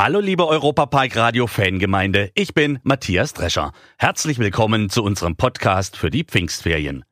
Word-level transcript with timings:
Hallo 0.00 0.20
liebe 0.20 0.46
Europapark 0.46 1.16
Radio 1.16 1.48
Fangemeinde, 1.48 2.30
ich 2.36 2.54
bin 2.54 2.78
Matthias 2.84 3.32
Drescher. 3.32 3.72
Herzlich 3.98 4.38
willkommen 4.38 4.90
zu 4.90 5.02
unserem 5.02 5.34
Podcast 5.34 5.96
für 5.96 6.08
die 6.08 6.22
Pfingstferien. 6.22 7.04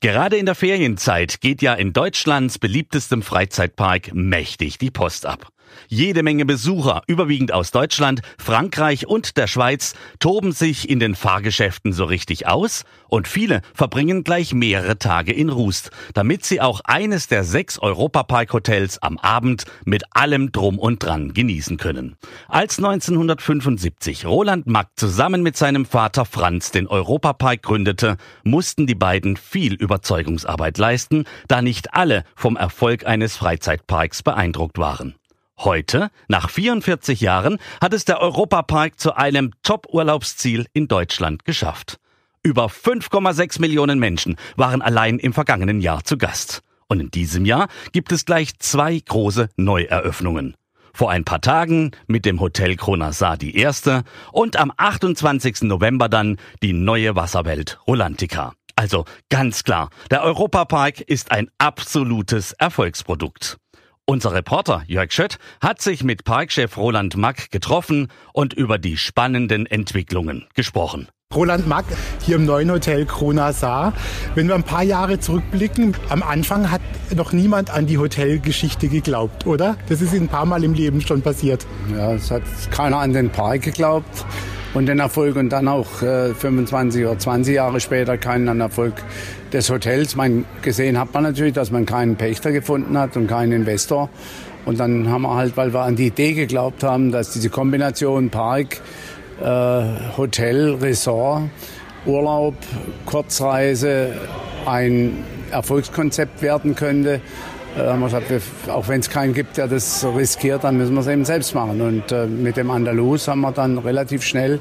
Gerade 0.00 0.38
in 0.38 0.46
der 0.46 0.54
Ferienzeit 0.54 1.42
geht 1.42 1.60
ja 1.60 1.74
in 1.74 1.92
Deutschlands 1.92 2.58
beliebtestem 2.58 3.20
Freizeitpark 3.20 4.14
mächtig 4.14 4.78
die 4.78 4.90
Post 4.90 5.26
ab. 5.26 5.48
Jede 5.88 6.22
Menge 6.22 6.44
Besucher, 6.44 7.02
überwiegend 7.06 7.52
aus 7.52 7.70
Deutschland, 7.70 8.22
Frankreich 8.38 9.06
und 9.06 9.36
der 9.36 9.46
Schweiz, 9.46 9.94
toben 10.18 10.52
sich 10.52 10.88
in 10.88 11.00
den 11.00 11.14
Fahrgeschäften 11.14 11.92
so 11.92 12.04
richtig 12.04 12.46
aus 12.46 12.84
und 13.08 13.28
viele 13.28 13.62
verbringen 13.74 14.24
gleich 14.24 14.54
mehrere 14.54 14.98
Tage 14.98 15.32
in 15.32 15.48
Rust, 15.48 15.90
damit 16.14 16.44
sie 16.44 16.60
auch 16.60 16.80
eines 16.84 17.26
der 17.26 17.44
sechs 17.44 17.78
Europapark-Hotels 17.78 19.02
am 19.02 19.18
Abend 19.18 19.64
mit 19.84 20.04
allem 20.12 20.52
Drum 20.52 20.78
und 20.78 21.02
Dran 21.02 21.34
genießen 21.34 21.76
können. 21.76 22.16
Als 22.48 22.78
1975 22.78 24.26
Roland 24.26 24.66
Mack 24.66 24.90
zusammen 24.96 25.42
mit 25.42 25.56
seinem 25.56 25.86
Vater 25.86 26.24
Franz 26.24 26.70
den 26.70 26.86
Europapark 26.86 27.62
gründete, 27.62 28.16
mussten 28.44 28.86
die 28.86 28.94
beiden 28.94 29.36
viel 29.36 29.74
Überzeugungsarbeit 29.74 30.78
leisten, 30.78 31.24
da 31.48 31.62
nicht 31.62 31.94
alle 31.94 32.24
vom 32.34 32.56
Erfolg 32.56 33.06
eines 33.06 33.36
Freizeitparks 33.36 34.22
beeindruckt 34.22 34.78
waren. 34.78 35.14
Heute, 35.62 36.10
nach 36.26 36.48
44 36.48 37.20
Jahren, 37.20 37.58
hat 37.82 37.92
es 37.92 38.06
der 38.06 38.22
Europapark 38.22 38.98
zu 38.98 39.14
einem 39.14 39.52
Top-Urlaubsziel 39.62 40.64
in 40.72 40.88
Deutschland 40.88 41.44
geschafft. 41.44 41.98
Über 42.42 42.68
5,6 42.68 43.60
Millionen 43.60 43.98
Menschen 43.98 44.36
waren 44.56 44.80
allein 44.80 45.18
im 45.18 45.34
vergangenen 45.34 45.82
Jahr 45.82 46.02
zu 46.02 46.16
Gast. 46.16 46.62
Und 46.88 47.00
in 47.00 47.10
diesem 47.10 47.44
Jahr 47.44 47.68
gibt 47.92 48.10
es 48.10 48.24
gleich 48.24 48.58
zwei 48.58 48.98
große 48.98 49.50
Neueröffnungen. 49.56 50.56
Vor 50.94 51.10
ein 51.10 51.24
paar 51.24 51.42
Tagen 51.42 51.90
mit 52.06 52.24
dem 52.24 52.40
Hotel 52.40 52.76
Kronasar 52.76 53.36
die 53.36 53.54
erste 53.54 54.04
und 54.32 54.56
am 54.56 54.72
28. 54.74 55.62
November 55.62 56.08
dann 56.08 56.38
die 56.62 56.72
neue 56.72 57.16
Wasserwelt 57.16 57.78
Rolantica. 57.86 58.54
Also 58.76 59.04
ganz 59.28 59.62
klar, 59.62 59.90
der 60.10 60.22
Europapark 60.22 61.02
ist 61.02 61.32
ein 61.32 61.50
absolutes 61.58 62.52
Erfolgsprodukt. 62.54 63.59
Unser 64.10 64.32
Reporter 64.32 64.82
Jörg 64.88 65.12
Schött 65.12 65.38
hat 65.60 65.80
sich 65.80 66.02
mit 66.02 66.24
Parkchef 66.24 66.76
Roland 66.76 67.16
Mack 67.16 67.52
getroffen 67.52 68.08
und 68.32 68.52
über 68.52 68.76
die 68.76 68.96
spannenden 68.96 69.66
Entwicklungen 69.66 70.48
gesprochen. 70.56 71.06
Roland 71.32 71.68
Mack 71.68 71.84
hier 72.20 72.34
im 72.34 72.44
neuen 72.44 72.72
Hotel 72.72 73.06
Krona 73.06 73.52
Saar. 73.52 73.92
Wenn 74.34 74.48
wir 74.48 74.56
ein 74.56 74.64
paar 74.64 74.82
Jahre 74.82 75.20
zurückblicken, 75.20 75.94
am 76.08 76.24
Anfang 76.24 76.72
hat 76.72 76.80
noch 77.14 77.32
niemand 77.32 77.70
an 77.70 77.86
die 77.86 77.98
Hotelgeschichte 77.98 78.88
geglaubt, 78.88 79.46
oder? 79.46 79.76
Das 79.88 80.02
ist 80.02 80.12
ein 80.12 80.26
paar 80.26 80.44
Mal 80.44 80.64
im 80.64 80.74
Leben 80.74 81.00
schon 81.00 81.22
passiert. 81.22 81.64
Ja, 81.96 82.14
es 82.14 82.32
hat 82.32 82.42
keiner 82.72 82.98
an 82.98 83.12
den 83.12 83.30
Park 83.30 83.62
geglaubt 83.62 84.26
und 84.74 84.86
den 84.86 85.00
Erfolg 85.00 85.36
und 85.36 85.50
dann 85.50 85.68
auch 85.68 86.02
äh, 86.02 86.34
25 86.34 87.04
oder 87.04 87.18
20 87.18 87.54
Jahre 87.54 87.80
später 87.80 88.16
keinen 88.18 88.60
Erfolg 88.60 88.94
des 89.52 89.70
Hotels. 89.70 90.16
Man 90.16 90.44
gesehen 90.62 90.98
hat 90.98 91.12
man 91.12 91.24
natürlich, 91.24 91.54
dass 91.54 91.70
man 91.70 91.86
keinen 91.86 92.16
Pächter 92.16 92.52
gefunden 92.52 92.96
hat 92.96 93.16
und 93.16 93.26
keinen 93.26 93.52
Investor. 93.52 94.08
Und 94.64 94.78
dann 94.78 95.08
haben 95.08 95.22
wir 95.22 95.34
halt, 95.34 95.56
weil 95.56 95.72
wir 95.72 95.80
an 95.80 95.96
die 95.96 96.06
Idee 96.06 96.34
geglaubt 96.34 96.82
haben, 96.82 97.10
dass 97.10 97.30
diese 97.32 97.50
Kombination 97.50 98.30
Park, 98.30 98.80
äh, 99.40 99.82
Hotel, 100.16 100.74
Resort, 100.74 101.44
Urlaub, 102.06 102.54
Kurzreise 103.06 104.12
ein 104.66 105.24
Erfolgskonzept 105.50 106.42
werden 106.42 106.74
könnte, 106.74 107.20
äh, 107.76 107.80
haben 107.80 108.00
wir 108.00 108.06
gesagt, 108.06 108.32
auch 108.68 108.88
wenn 108.88 109.00
es 109.00 109.10
keinen 109.10 109.34
gibt, 109.34 109.56
der 109.56 109.68
das 109.68 110.04
riskiert, 110.04 110.64
dann 110.64 110.76
müssen 110.76 110.94
wir 110.94 111.00
es 111.00 111.06
eben 111.06 111.24
selbst 111.24 111.54
machen. 111.54 111.80
Und 111.80 112.10
äh, 112.12 112.26
mit 112.26 112.56
dem 112.56 112.70
Andalus 112.70 113.28
haben 113.28 113.40
wir 113.40 113.52
dann 113.52 113.78
relativ 113.78 114.22
schnell 114.22 114.60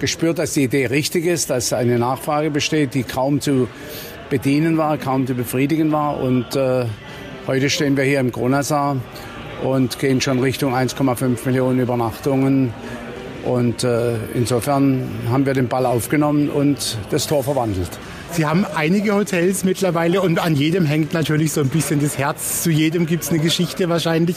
gespürt, 0.00 0.38
dass 0.38 0.52
die 0.54 0.64
Idee 0.64 0.86
richtig 0.86 1.26
ist, 1.26 1.50
dass 1.50 1.72
eine 1.72 1.98
Nachfrage 1.98 2.50
besteht, 2.50 2.94
die 2.94 3.04
kaum 3.04 3.40
zu 3.40 3.68
bedienen 4.30 4.76
war, 4.78 4.98
kaum 4.98 5.26
zu 5.26 5.34
befriedigen 5.34 5.92
war. 5.92 6.20
Und 6.20 6.56
äh, 6.56 6.86
heute 7.46 7.70
stehen 7.70 7.96
wir 7.96 8.04
hier 8.04 8.20
im 8.20 8.32
Kronasar 8.32 8.96
und 9.62 9.98
gehen 9.98 10.20
schon 10.20 10.40
Richtung 10.40 10.74
1,5 10.74 11.46
Millionen 11.46 11.80
Übernachtungen. 11.80 12.74
Und 13.44 13.84
äh, 13.84 14.14
insofern 14.34 15.08
haben 15.30 15.46
wir 15.46 15.54
den 15.54 15.68
Ball 15.68 15.86
aufgenommen 15.86 16.48
und 16.48 16.96
das 17.10 17.26
Tor 17.26 17.42
verwandelt. 17.42 17.90
Sie 18.32 18.46
haben 18.46 18.64
einige 18.64 19.14
Hotels 19.14 19.62
mittlerweile 19.62 20.22
und 20.22 20.38
an 20.38 20.56
jedem 20.56 20.86
hängt 20.86 21.12
natürlich 21.12 21.52
so 21.52 21.60
ein 21.60 21.68
bisschen 21.68 22.00
das 22.00 22.16
Herz. 22.16 22.62
Zu 22.62 22.70
jedem 22.70 23.04
gibt 23.04 23.24
es 23.24 23.28
eine 23.28 23.40
Geschichte 23.40 23.90
wahrscheinlich. 23.90 24.36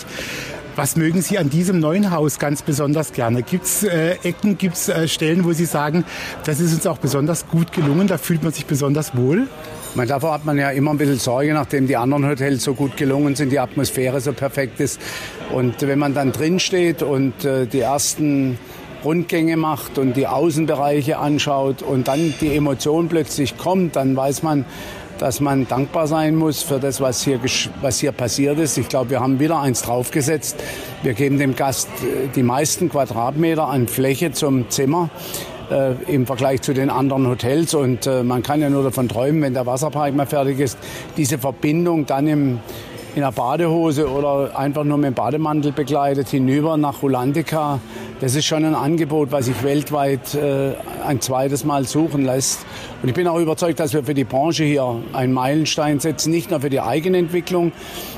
Was 0.76 0.98
mögen 0.98 1.22
Sie 1.22 1.38
an 1.38 1.50
diesem 1.50 1.80
neuen 1.80 2.12
Haus 2.12 2.38
ganz 2.38 2.62
besonders 2.62 3.14
gerne? 3.14 3.42
Gibt 3.42 3.64
es 3.64 3.84
äh, 3.84 4.18
Ecken, 4.24 4.58
gibt 4.58 4.76
es 4.76 4.90
äh, 4.90 5.08
Stellen, 5.08 5.46
wo 5.46 5.54
Sie 5.54 5.64
sagen, 5.64 6.04
das 6.44 6.60
ist 6.60 6.74
uns 6.74 6.86
auch 6.86 6.98
besonders 6.98 7.48
gut 7.48 7.72
gelungen, 7.72 8.08
da 8.08 8.18
fühlt 8.18 8.44
man 8.44 8.52
sich 8.52 8.66
besonders 8.66 9.16
wohl? 9.16 9.48
Man, 9.96 10.10
davor 10.10 10.34
hat 10.34 10.44
man 10.44 10.58
ja 10.58 10.72
immer 10.72 10.92
ein 10.92 10.98
bisschen 10.98 11.18
Sorge, 11.18 11.54
nachdem 11.54 11.88
die 11.88 11.96
anderen 11.96 12.28
Hotels 12.28 12.66
so 12.66 12.74
gut 12.74 12.98
gelungen 12.98 13.38
sind, 13.38 13.54
die 13.54 13.60
Atmosphäre 13.60 14.20
so 14.20 14.34
perfekt 14.34 14.82
ist. 14.82 15.00
Und 15.54 15.82
wenn 15.82 16.00
man 16.00 16.14
dann 16.14 16.34
drin 16.34 16.60
steht 16.60 17.02
und 17.02 17.46
äh, 17.46 17.66
die 17.66 17.80
ersten 17.80 18.60
Rundgänge 19.06 19.56
macht 19.56 19.98
und 19.98 20.18
die 20.18 20.28
Außenbereiche 20.28 21.18
anschaut 21.18 21.82
und 21.82 22.08
dann 22.08 22.34
die 22.42 22.56
Emotion 22.56 23.08
plötzlich 23.08 23.58
kommt, 23.58 23.96
dann 23.96 24.16
weiß 24.16 24.44
man, 24.44 24.66
dass 25.20 25.40
man 25.40 25.68
dankbar 25.68 26.08
sein 26.08 26.36
muss 26.36 26.62
für 26.62 26.80
das, 26.80 27.00
was 27.00 27.24
hier, 27.24 27.40
was 27.82 28.00
hier 28.00 28.12
passiert 28.12 28.60
ist. 28.60 28.78
Ich 28.78 28.90
glaube, 28.90 29.12
wir 29.12 29.20
haben 29.22 29.40
wieder 29.40 29.60
eins 29.60 29.84
draufgesetzt. 29.84 30.62
Wir 31.04 31.14
geben 31.14 31.40
dem 31.40 31.56
Gast 31.56 31.88
äh, 32.04 32.28
die 32.36 32.44
meisten 32.44 32.90
Quadratmeter 32.90 33.68
an 33.68 33.88
Fläche 33.88 34.32
zum 34.34 34.70
Zimmer. 34.70 35.10
Äh, 35.72 35.94
im 36.14 36.28
Vergleich 36.28 36.62
zu 36.62 36.74
den 36.74 36.92
anderen 36.92 37.28
Hotels. 37.28 37.74
Und 37.74 38.06
äh, 38.06 38.22
man 38.22 38.44
kann 38.44 38.62
ja 38.62 38.70
nur 38.70 38.84
davon 38.84 39.10
träumen, 39.10 39.42
wenn 39.42 39.56
der 39.56 39.66
Wasserpark 39.66 40.14
mal 40.14 40.28
fertig 40.28 40.60
ist, 40.60 40.78
diese 41.18 41.40
Verbindung 41.40 42.06
dann 42.06 42.28
im, 42.28 42.60
in 43.16 43.22
der 43.22 43.32
Badehose 43.32 44.08
oder 44.08 44.56
einfach 44.56 44.84
nur 44.84 44.98
mit 44.98 45.08
dem 45.08 45.14
Bademantel 45.16 45.72
begleitet 45.72 46.28
hinüber 46.28 46.78
nach 46.78 47.02
Rulantica 47.02 47.80
das 48.22 48.36
ist 48.36 48.46
schon 48.46 48.64
ein 48.64 48.76
Angebot, 48.76 49.32
was 49.32 49.46
sich 49.46 49.62
weltweit 49.64 50.34
äh, 50.36 50.74
ein 51.06 51.20
zweites 51.20 51.66
Mal 51.66 51.86
suchen 51.86 52.24
lässt. 52.24 52.66
Und 53.02 53.10
ich 53.10 53.16
bin 53.16 53.28
auch 53.28 53.40
überzeugt, 53.40 53.80
dass 53.80 53.94
wir 53.94 54.04
für 54.04 54.14
die 54.14 54.24
Branche 54.24 54.64
hier 54.64 55.02
einen 55.14 55.34
Meilenstein 55.34 56.00
setzen, 56.00 56.32
nicht 56.32 56.50
nur 56.50 56.62
für 56.62 56.70
die 56.70 56.80
Eigenentwicklung 56.80 57.74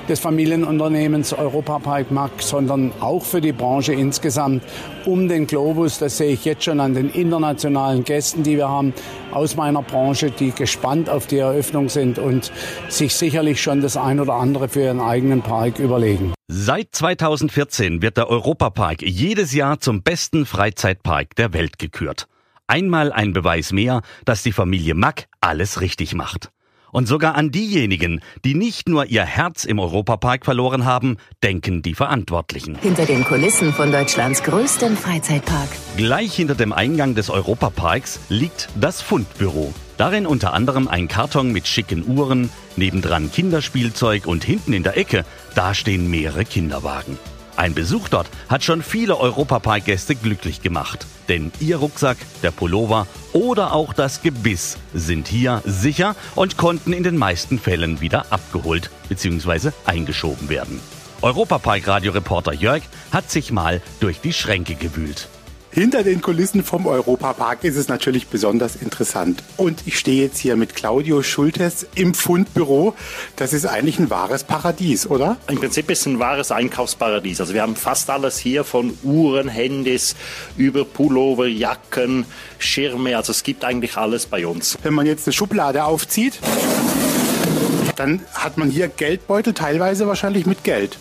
des 0.08 0.20
Familienunternehmens 0.20 1.34
Europapark 1.34 2.12
Mack, 2.12 2.32
sondern 2.40 2.92
auch 3.00 3.24
für 3.24 3.42
die 3.42 3.52
Branche 3.52 3.94
insgesamt 3.94 4.64
um 5.06 5.28
den 5.28 5.48
Globus. 5.48 5.98
Das 5.98 6.18
sehe 6.18 6.32
ich 6.32 6.46
jetzt 6.46 6.64
schon 6.64 6.80
an 6.80 6.94
den 6.94 7.10
internationalen 7.10 8.04
Gästen, 8.04 8.44
die 8.44 8.58
wir 8.58 8.70
haben 8.70 8.94
aus 9.32 9.56
meiner 9.56 9.82
Branche, 9.82 10.32
die 10.32 10.52
gespannt 10.52 11.10
auf 11.10 11.26
die 11.26 11.40
Eröffnung 11.40 11.90
sind 11.90 12.20
und 12.20 12.52
sich 12.88 13.16
sicherlich 13.16 13.62
schon 13.62 13.82
das 13.82 13.98
ein 13.98 14.20
oder 14.20 14.36
andere 14.36 14.70
für 14.70 14.82
ihren 14.82 15.02
eigenen 15.02 15.42
Park 15.42 15.80
überlegen. 15.80 16.37
Seit 16.50 16.96
2014 16.96 18.02
wird 18.02 18.16
der 18.16 18.30
Europapark 18.30 19.02
jedes 19.02 19.54
Jahr 19.54 19.82
zum 19.82 20.02
besten 20.02 20.46
Freizeitpark 20.46 21.36
der 21.36 21.52
Welt 21.52 21.78
gekürt. 21.78 22.30
Einmal 22.68 23.12
ein 23.12 23.34
Beweis 23.34 23.74
mehr, 23.74 24.02
dass 24.24 24.44
die 24.44 24.54
Familie 24.54 24.94
Mack 24.94 25.28
alles 25.42 25.82
richtig 25.82 26.16
macht. 26.16 26.52
Und 26.94 27.06
sogar 27.06 27.36
an 27.36 27.52
diejenigen, 27.52 28.22
die 28.46 28.56
nicht 28.56 28.88
nur 28.88 29.08
ihr 29.08 29.26
Herz 29.26 29.66
im 29.66 29.78
Europapark 29.78 30.46
verloren 30.46 30.86
haben, 30.86 31.18
denken 31.44 31.82
die 31.82 31.96
Verantwortlichen. 31.96 32.76
Hinter 32.76 33.06
den 33.06 33.26
Kulissen 33.26 33.74
von 33.74 33.92
Deutschlands 33.92 34.42
größtem 34.42 34.96
Freizeitpark. 34.96 35.68
Gleich 35.98 36.34
hinter 36.34 36.56
dem 36.56 36.72
Eingang 36.72 37.14
des 37.14 37.30
Europaparks 37.30 38.22
liegt 38.30 38.70
das 38.80 39.02
Fundbüro. 39.02 39.74
Darin 39.98 40.28
unter 40.28 40.54
anderem 40.54 40.88
ein 40.88 41.08
Karton 41.08 41.52
mit 41.52 41.68
schicken 41.68 42.08
Uhren, 42.08 42.50
nebendran 42.76 43.32
Kinderspielzeug 43.32 44.28
und 44.28 44.44
hinten 44.44 44.74
in 44.74 44.84
der 44.84 44.96
Ecke, 44.96 45.26
da 45.56 45.74
stehen 45.74 46.10
mehrere 46.10 46.46
Kinderwagen. 46.46 47.18
Ein 47.56 47.74
Besuch 47.74 48.08
dort 48.08 48.28
hat 48.48 48.64
schon 48.64 48.84
viele 48.84 49.20
Europapark-Gäste 49.20 50.14
glücklich 50.14 50.62
gemacht. 50.62 51.08
Denn 51.28 51.52
ihr 51.60 51.78
Rucksack, 51.78 52.18
der 52.44 52.52
Pullover 52.52 53.08
oder 53.34 53.74
auch 53.74 53.94
das 53.94 54.22
Gebiss 54.22 54.78
sind 54.94 55.28
hier 55.28 55.64
sicher 55.66 56.16
und 56.36 56.58
konnten 56.58 56.94
in 56.94 57.02
den 57.02 57.18
meisten 57.18 57.58
Fällen 57.58 58.00
wieder 58.00 58.28
abgeholt 58.30 58.92
bzw. 59.10 59.72
eingeschoben 59.86 60.50
werden. 60.50 60.80
Europapark-Radioreporter 61.24 62.54
Jörg 62.54 62.84
hat 63.12 63.32
sich 63.32 63.52
mal 63.52 63.82
durch 64.00 64.22
die 64.22 64.34
Schränke 64.34 64.76
gewühlt. 64.76 65.28
Hinter 65.78 66.02
den 66.02 66.22
Kulissen 66.22 66.64
vom 66.64 66.88
Europapark 66.88 67.64
ist 67.64 67.76
es 67.76 67.88
natürlich 67.88 68.30
besonders 68.30 68.76
interessant. 68.78 69.44
Und 69.58 69.84
ich 69.86 70.00
stehe 70.00 70.24
jetzt 70.24 70.40
hier 70.40 70.56
mit 70.56 70.74
Claudio 70.74 71.22
Schultes 71.22 71.86
im 71.94 72.16
Fundbüro. 72.16 72.96
Das 73.36 73.54
ist 73.54 73.68
eigentlich 73.68 74.00
ein 74.00 74.10
wahres 74.10 74.44
Paradies, 74.44 75.06
oder? 75.06 75.38
Im 75.48 75.60
Prinzip 75.60 75.92
ist 75.92 76.00
es 76.00 76.06
ein 76.08 76.18
wahres 76.18 76.52
Einkaufsparadies. 76.52 77.42
Also 77.42 77.54
wir 77.54 77.62
haben 77.62 77.76
fast 77.76 78.10
alles 78.10 78.40
hier 78.40 78.64
von 78.64 78.98
Uhren, 79.04 79.50
Handys 79.50 80.16
über 80.58 80.84
Pullover, 80.84 81.46
Jacken, 81.46 82.26
Schirme. 82.58 83.16
Also 83.16 83.30
es 83.30 83.44
gibt 83.44 83.64
eigentlich 83.64 83.98
alles 83.98 84.26
bei 84.26 84.48
uns. 84.48 84.80
Wenn 84.82 84.96
man 84.96 85.06
jetzt 85.06 85.28
eine 85.28 85.34
Schublade 85.34 85.84
aufzieht, 85.84 86.40
dann 87.98 88.22
hat 88.34 88.58
man 88.58 88.72
hier 88.72 88.88
Geldbeutel, 88.88 89.54
teilweise 89.54 90.08
wahrscheinlich 90.08 90.48
mit 90.48 90.64
Geld. 90.64 90.98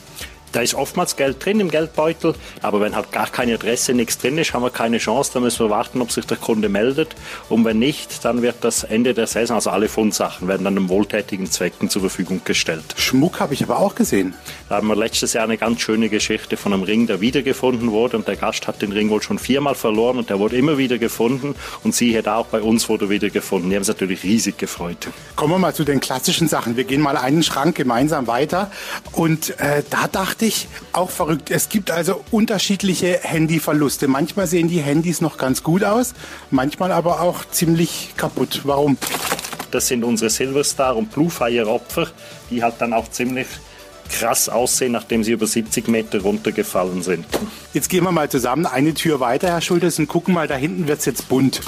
Da 0.52 0.60
ist 0.60 0.75
oftmals 0.75 1.16
Geld 1.16 1.44
drin 1.44 1.60
im 1.60 1.70
Geldbeutel, 1.70 2.34
aber 2.62 2.81
wenn 2.81 2.96
halt 2.96 3.12
gar 3.12 3.28
keine 3.28 3.54
Adresse, 3.54 3.93
nichts 3.94 4.19
drin 4.19 4.38
ist, 4.38 4.54
haben 4.54 4.62
wir 4.62 4.70
keine 4.70 4.98
Chance. 4.98 5.32
Dann 5.34 5.43
müssen 5.43 5.66
wir 5.66 5.70
warten, 5.70 6.00
ob 6.00 6.12
sich 6.12 6.26
der 6.26 6.37
Kunde 6.37 6.69
meldet. 6.69 7.14
Und 7.48 7.64
wenn 7.64 7.78
nicht, 7.78 8.25
dann 8.25 8.43
wird 8.43 8.56
das 8.62 8.84
Ende 8.84 9.14
der 9.14 9.26
Saison, 9.26 9.56
also 9.56 9.70
alle 9.70 9.88
Fundsachen, 9.88 10.48
werden 10.48 10.64
dann 10.64 10.88
wohltätigen 10.88 11.50
Zwecken 11.50 11.90
zur 11.90 12.02
Verfügung 12.02 12.40
gestellt. 12.44 12.84
Schmuck 12.96 13.40
habe 13.40 13.54
ich 13.54 13.62
aber 13.62 13.78
auch 13.78 13.94
gesehen. 13.94 14.34
Da 14.69 14.76
haben 14.76 14.88
wir 14.88 14.96
letztes 14.96 15.32
Jahr 15.32 15.44
eine 15.44 15.58
ganz 15.58 15.81
schöne 15.81 16.08
Geschichte 16.08 16.56
von 16.56 16.72
einem 16.72 16.82
Ring, 16.82 17.06
der 17.06 17.20
wiedergefunden 17.20 17.90
wurde. 17.90 18.16
Und 18.16 18.28
der 18.28 18.37
Gast 18.37 18.66
hat 18.66 18.82
den 18.82 18.93
Ring 18.93 19.10
wohl 19.10 19.22
schon 19.22 19.38
viermal 19.38 19.75
verloren 19.75 20.19
und 20.19 20.31
der 20.31 20.38
wurde 20.38 20.56
immer 20.56 20.78
wieder 20.78 20.98
gefunden. 20.98 21.54
Und 21.82 21.94
siehe 21.94 22.22
da, 22.22 22.37
auch 22.37 22.46
bei 22.46 22.62
uns 22.62 22.88
wurde 22.88 23.06
er 23.06 23.10
wieder 23.10 23.31
gefunden. 23.31 23.70
Die 23.70 23.76
haben 23.76 23.84
sich 23.84 23.94
natürlich 23.94 24.22
riesig 24.22 24.58
gefreut. 24.58 25.08
Kommen 25.34 25.54
wir 25.54 25.58
mal 25.58 25.75
zu 25.75 25.84
den 25.84 26.00
klassischen 26.00 26.48
Sachen. 26.48 26.76
Wir 26.76 26.84
gehen 26.84 27.00
mal 27.00 27.16
einen 27.16 27.43
Schrank 27.43 27.76
gemeinsam 27.76 28.26
weiter. 28.26 28.70
Und 29.12 29.58
äh, 29.60 29.82
da 29.90 30.08
dachte 30.08 30.45
ich, 30.46 30.69
auch 30.93 31.10
verrückt. 31.10 31.50
Es 31.50 31.69
gibt 31.69 31.90
also 31.90 32.22
unterschiedliche 32.31 33.20
Handyverluste. 33.22 34.08
Manchmal 34.08 34.46
sehen 34.46 34.69
die 34.69 34.81
Handys 34.81 35.20
noch 35.20 35.37
ganz 35.37 35.62
gut 35.62 35.84
aus, 35.84 36.14
manchmal 36.50 36.93
aber 36.93 37.20
auch 37.20 37.44
ziemlich 37.50 38.14
kaputt. 38.16 38.62
Warum? 38.64 38.96
Das 39.70 39.88
sind 39.88 40.04
unsere 40.04 40.31
Silverstar 40.31 40.96
und 40.96 41.10
Bluefire 41.10 41.69
Opfer, 41.69 42.08
die 42.50 42.62
halt 42.62 42.76
dann 42.78 42.93
auch 42.93 43.10
ziemlich 43.10 43.46
krass 44.08 44.48
aussehen, 44.48 44.93
nachdem 44.93 45.25
sie 45.25 45.32
über 45.32 45.46
70 45.46 45.88
Meter 45.88 46.20
runtergefallen 46.20 47.02
sind. 47.02 47.26
Jetzt 47.72 47.88
gehen 47.88 48.04
wir 48.04 48.12
mal 48.12 48.31
zusammen 48.31 48.66
eine 48.66 48.94
Tür 48.94 49.20
weiter, 49.20 49.48
Herr 49.48 49.60
Schultes, 49.60 49.98
und 49.98 50.08
gucken 50.08 50.34
mal, 50.34 50.46
da 50.46 50.54
hinten 50.54 50.88
wird 50.88 51.00
es 51.00 51.04
jetzt 51.04 51.28
bunt. 51.28 51.60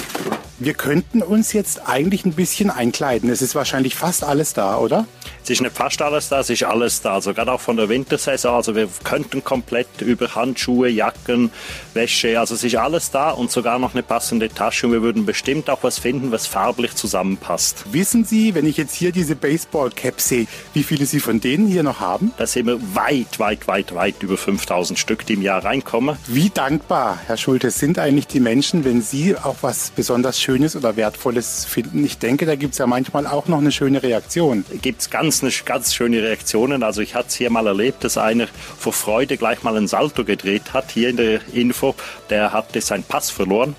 Wir 0.61 0.75
könnten 0.75 1.23
uns 1.23 1.53
jetzt 1.53 1.89
eigentlich 1.89 2.25
ein 2.25 2.33
bisschen 2.33 2.71
einkleiden. 2.71 3.31
Es 3.31 3.43
ist 3.43 3.55
wahrscheinlich 3.55 3.95
fast 3.95 4.25
alles 4.25 4.55
da, 4.55 4.79
oder? 4.79 5.07
Es 5.49 5.53
ist 5.53 5.63
nicht 5.63 5.77
fast 5.77 6.03
alles 6.03 6.29
da, 6.29 6.41
es 6.41 6.51
ist 6.51 6.63
alles 6.63 7.01
da. 7.01 7.15
Also 7.15 7.33
gerade 7.33 7.51
auch 7.51 7.61
von 7.63 7.79
der 7.79 7.89
Wintersaison. 7.89 8.55
Also 8.55 8.75
wir 8.75 8.87
könnten 9.03 9.43
komplett 9.43 10.03
über 10.03 10.35
Handschuhe, 10.35 10.91
Jacken, 10.91 11.51
Wäsche, 11.95 12.39
also 12.39 12.55
es 12.55 12.65
ist 12.65 12.77
alles 12.77 13.11
da 13.11 13.31
und 13.31 13.51
sogar 13.51 13.79
noch 13.79 13.95
eine 13.95 14.03
passende 14.03 14.51
Tasche. 14.51 14.87
Und 14.87 14.93
wir 14.93 15.01
würden 15.01 15.25
bestimmt 15.25 15.71
auch 15.71 15.79
was 15.81 15.99
finden, 15.99 16.33
was 16.33 16.47
farblich 16.47 16.97
zusammenpasst. 16.97 17.87
Wissen 17.93 18.27
Sie, 18.27 18.55
wenn 18.55 18.67
ich 18.67 18.77
jetzt 18.77 18.95
hier 18.95 19.11
diese 19.11 19.37
Baseball-Cap 19.37 20.21
sehe, 20.21 20.47
wie 20.75 20.83
viele 20.83 21.07
Sie 21.07 21.19
von 21.19 21.41
denen 21.41 21.67
hier 21.67 21.83
noch 21.83 22.01
haben? 22.01 22.33
Da 22.37 22.47
sind 22.47 22.67
wir 22.67 22.79
weit, 22.95 23.39
weit, 23.39 23.67
weit, 23.67 23.95
weit 23.95 24.23
über 24.23 24.37
5000 24.37 24.99
Stück, 24.99 25.25
die 25.25 25.33
im 25.33 25.41
Jahr 25.41 25.65
reinkommen. 25.65 26.19
Wie 26.27 26.51
dankbar, 26.51 27.21
Herr 27.27 27.39
Schulte, 27.39 27.71
sind 27.71 27.99
eigentlich 27.99 28.27
die 28.27 28.41
Menschen, 28.41 28.85
wenn 28.85 29.01
Sie 29.01 29.35
auch 29.35 29.57
was 29.63 29.93
besonders 29.97 30.39
Schönes 30.39 30.77
oder 30.77 30.97
Wertvolles 30.97 31.65
finden? 31.65 32.05
Ich 32.05 32.19
denke, 32.19 32.45
da 32.45 32.55
gibt 32.55 32.73
es 32.73 32.79
ja 32.79 32.87
manchmal 32.87 33.27
auch 33.27 33.49
noch 33.49 33.59
eine 33.59 33.73
schöne 33.73 34.03
Reaktion. 34.03 34.67
Gibt 34.83 35.01
es 35.01 35.09
ganz, 35.09 35.38
eine, 35.43 35.53
ganz 35.65 35.95
schöne 35.95 36.23
Reaktionen. 36.23 36.83
Also 36.83 37.01
ich 37.01 37.15
hatte 37.15 37.29
es 37.29 37.35
hier 37.35 37.51
mal 37.51 37.67
erlebt, 37.67 38.05
dass 38.05 38.19
einer 38.19 38.47
vor 38.79 38.93
Freude 38.93 39.37
gleich 39.37 39.63
mal 39.63 39.77
ein 39.77 39.89
Salto 39.89 40.25
gedreht 40.25 40.73
hat, 40.73 40.91
hier 40.91 41.09
in 41.09 41.17
der 41.17 41.41
Info. 41.53 41.95
Der 42.31 42.53
hatte 42.53 42.81
seinen 42.81 43.05
Pass 43.05 43.31
verloren 43.31 43.75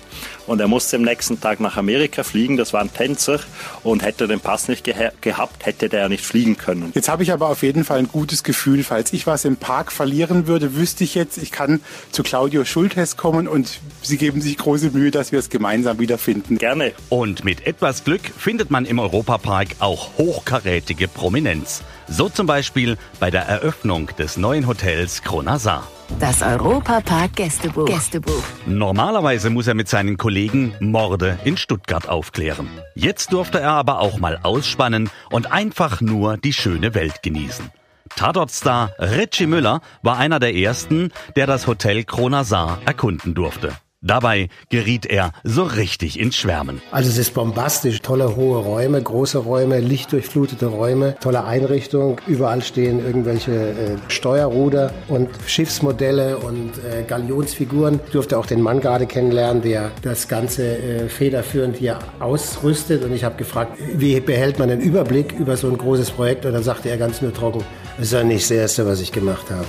und 0.50 0.58
er 0.58 0.66
musste 0.66 0.96
am 0.96 1.02
nächsten 1.02 1.40
Tag 1.40 1.60
nach 1.60 1.76
Amerika 1.76 2.24
fliegen. 2.24 2.56
Das 2.56 2.72
war 2.72 2.80
ein 2.80 2.92
Tänzer 2.92 3.38
und 3.84 4.02
hätte 4.02 4.24
er 4.24 4.28
den 4.28 4.40
Pass 4.40 4.66
nicht 4.66 4.82
ge 4.82 4.94
gehabt, 5.20 5.64
hätte 5.64 5.88
der 5.88 6.08
nicht 6.08 6.24
fliegen 6.24 6.56
können. 6.56 6.90
Jetzt 6.92 7.08
habe 7.08 7.22
ich 7.22 7.32
aber 7.32 7.48
auf 7.50 7.62
jeden 7.62 7.84
Fall 7.84 8.00
ein 8.00 8.08
gutes 8.08 8.42
Gefühl. 8.42 8.82
Falls 8.82 9.12
ich 9.12 9.28
was 9.28 9.44
im 9.44 9.56
Park 9.56 9.92
verlieren 9.92 10.48
würde, 10.48 10.74
wüsste 10.74 11.04
ich 11.04 11.14
jetzt, 11.14 11.38
ich 11.38 11.52
kann 11.52 11.80
zu 12.10 12.24
Claudio 12.24 12.64
Schultes 12.64 13.16
kommen 13.16 13.46
und 13.46 13.78
Sie 14.02 14.16
geben 14.16 14.40
sich 14.40 14.56
große 14.56 14.90
Mühe, 14.90 15.12
dass 15.12 15.30
wir 15.30 15.38
es 15.38 15.50
gemeinsam 15.50 16.00
wiederfinden. 16.00 16.58
Gerne. 16.58 16.94
Und 17.10 17.44
mit 17.44 17.64
etwas 17.64 18.02
Glück 18.02 18.22
findet 18.36 18.72
man 18.72 18.86
im 18.86 18.98
Europapark 18.98 19.68
auch 19.78 20.18
hochkarätige 20.18 21.06
Prominenz. 21.06 21.82
So 22.10 22.28
zum 22.28 22.46
Beispiel 22.46 22.98
bei 23.20 23.30
der 23.30 23.42
Eröffnung 23.42 24.10
des 24.18 24.36
neuen 24.36 24.66
Hotels 24.66 25.22
Kronasar. 25.22 25.86
Das 26.18 26.42
Europapark 26.42 27.36
Gästebuch. 27.36 27.86
Gästebuch. 27.86 28.42
Normalerweise 28.66 29.48
muss 29.48 29.68
er 29.68 29.74
mit 29.74 29.88
seinen 29.88 30.16
Kollegen 30.16 30.74
Morde 30.80 31.38
in 31.44 31.56
Stuttgart 31.56 32.08
aufklären. 32.08 32.68
Jetzt 32.96 33.32
durfte 33.32 33.60
er 33.60 33.70
aber 33.72 34.00
auch 34.00 34.18
mal 34.18 34.40
ausspannen 34.42 35.08
und 35.30 35.52
einfach 35.52 36.00
nur 36.00 36.36
die 36.36 36.52
schöne 36.52 36.94
Welt 36.94 37.22
genießen. 37.22 37.70
Tatortstar 38.16 38.90
Richie 38.98 39.46
Müller 39.46 39.80
war 40.02 40.18
einer 40.18 40.40
der 40.40 40.54
ersten, 40.56 41.12
der 41.36 41.46
das 41.46 41.68
Hotel 41.68 42.02
Kronasar 42.02 42.80
erkunden 42.84 43.34
durfte. 43.34 43.72
Dabei 44.02 44.48
geriet 44.70 45.04
er 45.04 45.32
so 45.44 45.62
richtig 45.62 46.18
ins 46.18 46.34
Schwärmen. 46.34 46.80
Also 46.90 47.10
es 47.10 47.18
ist 47.18 47.34
bombastisch, 47.34 48.00
tolle 48.00 48.34
hohe 48.34 48.58
Räume, 48.58 49.02
große 49.02 49.36
Räume, 49.36 49.78
lichtdurchflutete 49.80 50.66
Räume, 50.66 51.16
tolle 51.20 51.44
Einrichtung. 51.44 52.18
Überall 52.26 52.62
stehen 52.62 53.04
irgendwelche 53.04 53.52
äh, 53.52 53.74
Steuerruder 54.08 54.94
und 55.08 55.28
Schiffsmodelle 55.46 56.38
und 56.38 56.72
äh, 56.78 57.02
Galionsfiguren. 57.06 58.00
Ich 58.06 58.12
durfte 58.12 58.38
auch 58.38 58.46
den 58.46 58.62
Mann 58.62 58.80
gerade 58.80 59.04
kennenlernen, 59.04 59.60
der 59.60 59.90
das 60.00 60.28
Ganze 60.28 60.78
äh, 60.78 61.08
federführend 61.10 61.76
hier 61.76 61.98
ausrüstet. 62.20 63.04
Und 63.04 63.12
ich 63.12 63.24
habe 63.24 63.36
gefragt, 63.36 63.76
wie 63.96 64.18
behält 64.20 64.58
man 64.58 64.70
den 64.70 64.80
Überblick 64.80 65.32
über 65.38 65.58
so 65.58 65.68
ein 65.68 65.76
großes 65.76 66.12
Projekt? 66.12 66.46
Und 66.46 66.54
dann 66.54 66.62
sagte 66.62 66.88
er 66.88 66.96
ganz 66.96 67.20
nur 67.20 67.34
trocken, 67.34 67.64
ist 68.02 68.12
ja 68.12 68.24
nicht 68.24 68.42
das 68.42 68.50
Erste, 68.50 68.86
was 68.86 69.00
ich 69.00 69.12
gemacht 69.12 69.50
habe. 69.50 69.66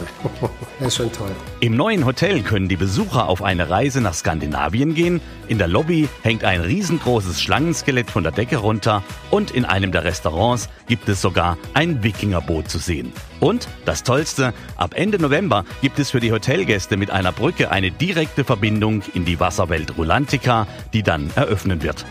das 0.79 0.89
ist 0.89 0.95
schon 0.95 1.11
toll. 1.11 1.31
Im 1.59 1.75
neuen 1.75 2.05
Hotel 2.05 2.41
können 2.41 2.67
die 2.67 2.75
Besucher 2.75 3.27
auf 3.27 3.41
eine 3.41 3.69
Reise 3.69 4.01
nach 4.01 4.13
Skandinavien 4.13 4.93
gehen. 4.93 5.21
In 5.47 5.57
der 5.57 5.67
Lobby 5.67 6.07
hängt 6.21 6.43
ein 6.43 6.61
riesengroßes 6.61 7.41
Schlangenskelett 7.41 8.09
von 8.09 8.23
der 8.23 8.31
Decke 8.31 8.57
runter 8.57 9.03
und 9.29 9.51
in 9.51 9.65
einem 9.65 9.91
der 9.91 10.03
Restaurants 10.03 10.69
gibt 10.87 11.09
es 11.09 11.21
sogar 11.21 11.57
ein 11.73 12.03
Wikingerboot 12.03 12.69
zu 12.69 12.77
sehen. 12.77 13.11
Und 13.39 13.67
das 13.85 14.03
Tollste, 14.03 14.53
ab 14.77 14.93
Ende 14.95 15.19
November 15.19 15.65
gibt 15.81 15.99
es 15.99 16.11
für 16.11 16.19
die 16.19 16.31
Hotelgäste 16.31 16.97
mit 16.97 17.11
einer 17.11 17.31
Brücke 17.31 17.71
eine 17.71 17.91
direkte 17.91 18.43
Verbindung 18.43 19.03
in 19.13 19.25
die 19.25 19.39
Wasserwelt 19.39 19.97
Rulantica, 19.97 20.67
die 20.93 21.03
dann 21.03 21.31
eröffnen 21.35 21.83
wird. 21.83 22.05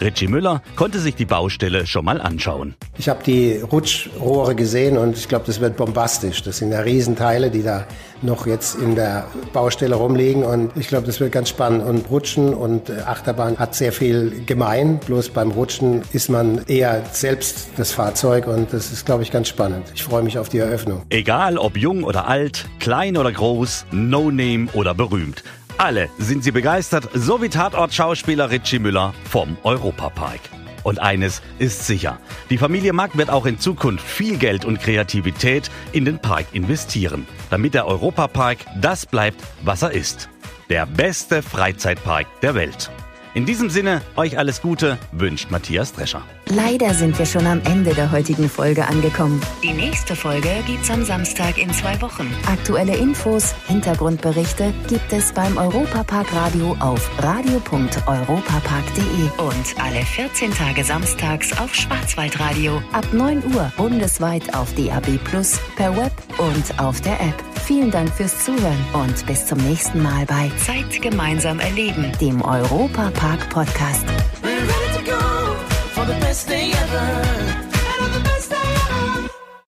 Richie 0.00 0.28
Müller 0.28 0.62
konnte 0.76 0.98
sich 0.98 1.14
die 1.14 1.24
Baustelle 1.24 1.86
schon 1.86 2.04
mal 2.04 2.20
anschauen. 2.20 2.74
Ich 2.98 3.08
habe 3.08 3.22
die 3.24 3.58
Rutschrohre 3.58 4.54
gesehen 4.54 4.98
und 4.98 5.16
ich 5.16 5.28
glaube, 5.28 5.44
das 5.46 5.60
wird 5.60 5.76
bombastisch. 5.76 6.42
Das 6.42 6.58
sind 6.58 6.72
ja 6.72 6.80
Riesenteile, 6.80 7.50
die 7.50 7.62
da 7.62 7.86
noch 8.22 8.46
jetzt 8.46 8.76
in 8.76 8.94
der 8.94 9.26
Baustelle 9.52 9.94
rumliegen 9.94 10.42
und 10.42 10.76
ich 10.76 10.88
glaube, 10.88 11.06
das 11.06 11.20
wird 11.20 11.32
ganz 11.32 11.48
spannend. 11.48 11.84
Und 11.84 12.10
Rutschen 12.10 12.54
und 12.54 12.90
Achterbahn 12.90 13.58
hat 13.58 13.74
sehr 13.74 13.92
viel 13.92 14.44
gemein. 14.46 14.98
Bloß 15.06 15.30
beim 15.30 15.50
Rutschen 15.50 16.02
ist 16.12 16.28
man 16.28 16.62
eher 16.66 17.02
selbst 17.12 17.68
das 17.76 17.92
Fahrzeug 17.92 18.46
und 18.46 18.72
das 18.72 18.92
ist, 18.92 19.06
glaube 19.06 19.22
ich, 19.22 19.30
ganz 19.30 19.48
spannend. 19.48 19.86
Ich 19.94 20.02
freue 20.02 20.22
mich 20.22 20.38
auf 20.38 20.48
die 20.48 20.58
Eröffnung. 20.58 21.02
Egal 21.10 21.58
ob 21.58 21.76
jung 21.76 22.04
oder 22.04 22.26
alt, 22.26 22.66
klein 22.80 23.16
oder 23.16 23.32
groß, 23.32 23.86
No-Name 23.92 24.68
oder 24.72 24.94
berühmt. 24.94 25.42
Alle 25.78 26.08
sind 26.16 26.42
sie 26.42 26.52
begeistert, 26.52 27.08
so 27.12 27.42
wie 27.42 27.50
Tatort-Schauspieler 27.50 28.50
Richie 28.50 28.78
Müller 28.78 29.12
vom 29.28 29.58
Europapark. 29.62 30.40
Und 30.84 31.00
eines 31.00 31.42
ist 31.58 31.86
sicher, 31.86 32.18
die 32.48 32.56
Familie 32.56 32.94
Mack 32.94 33.18
wird 33.18 33.28
auch 33.28 33.44
in 33.44 33.58
Zukunft 33.58 34.06
viel 34.06 34.38
Geld 34.38 34.64
und 34.64 34.80
Kreativität 34.80 35.70
in 35.92 36.06
den 36.06 36.18
Park 36.18 36.46
investieren, 36.52 37.26
damit 37.50 37.74
der 37.74 37.86
Europapark 37.86 38.58
das 38.80 39.04
bleibt, 39.04 39.42
was 39.64 39.82
er 39.82 39.90
ist. 39.90 40.30
Der 40.70 40.86
beste 40.86 41.42
Freizeitpark 41.42 42.26
der 42.40 42.54
Welt. 42.54 42.90
In 43.36 43.44
diesem 43.44 43.68
Sinne, 43.68 44.00
euch 44.16 44.38
alles 44.38 44.62
Gute, 44.62 44.96
wünscht 45.12 45.50
Matthias 45.50 45.92
Drescher. 45.92 46.22
Leider 46.46 46.94
sind 46.94 47.18
wir 47.18 47.26
schon 47.26 47.46
am 47.46 47.60
Ende 47.66 47.92
der 47.92 48.10
heutigen 48.10 48.48
Folge 48.48 48.88
angekommen. 48.88 49.42
Die 49.62 49.74
nächste 49.74 50.16
Folge 50.16 50.48
gibt's 50.66 50.90
am 50.90 51.04
Samstag 51.04 51.58
in 51.58 51.70
zwei 51.74 52.00
Wochen. 52.00 52.34
Aktuelle 52.46 52.96
Infos, 52.96 53.54
Hintergrundberichte 53.66 54.72
gibt 54.88 55.12
es 55.12 55.32
beim 55.32 55.58
Europapark 55.58 56.34
Radio 56.34 56.74
auf 56.80 57.10
radio.europapark.de 57.22 59.28
und 59.36 59.84
alle 59.84 60.02
14 60.02 60.52
Tage 60.52 60.82
samstags 60.82 61.52
auf 61.58 61.74
Schwarzwaldradio 61.74 62.80
ab 62.94 63.04
9 63.12 63.54
Uhr 63.54 63.70
bundesweit 63.76 64.54
auf 64.54 64.74
DAB 64.76 65.18
Plus, 65.24 65.60
per 65.76 65.94
Web 65.94 66.12
und 66.38 66.80
auf 66.80 67.02
der 67.02 67.20
App. 67.20 67.45
Vielen 67.64 67.90
Dank 67.90 68.10
fürs 68.14 68.44
Zuhören 68.44 68.84
und 68.92 69.26
bis 69.26 69.46
zum 69.46 69.58
nächsten 69.58 70.02
Mal 70.02 70.26
bei 70.26 70.50
Zeit 70.64 71.02
gemeinsam 71.02 71.58
erleben, 71.60 72.12
dem 72.20 72.42
Europapark 72.42 73.48
Podcast. 73.50 74.04